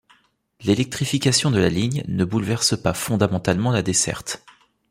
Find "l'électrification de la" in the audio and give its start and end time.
0.63-1.69